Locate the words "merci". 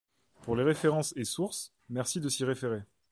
1.87-2.19